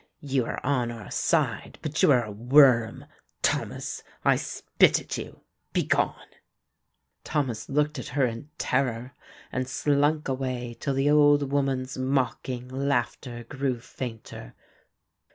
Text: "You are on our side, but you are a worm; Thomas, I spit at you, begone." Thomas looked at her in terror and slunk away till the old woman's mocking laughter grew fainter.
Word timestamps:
"You 0.23 0.45
are 0.45 0.59
on 0.65 0.89
our 0.89 1.11
side, 1.11 1.77
but 1.83 2.01
you 2.01 2.09
are 2.11 2.23
a 2.25 2.31
worm; 2.31 3.05
Thomas, 3.43 4.01
I 4.25 4.35
spit 4.35 4.99
at 4.99 5.15
you, 5.15 5.41
begone." 5.73 6.15
Thomas 7.23 7.69
looked 7.69 7.99
at 7.99 8.07
her 8.17 8.25
in 8.25 8.49
terror 8.57 9.13
and 9.51 9.67
slunk 9.67 10.27
away 10.27 10.75
till 10.79 10.95
the 10.95 11.11
old 11.11 11.51
woman's 11.51 11.99
mocking 11.99 12.67
laughter 12.67 13.43
grew 13.43 13.79
fainter. 13.79 14.55